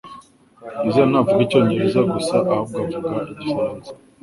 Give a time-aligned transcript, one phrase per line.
[0.83, 3.89] Lisa ntavuga Icyongereza gusa ahubwo avuga Igifaransa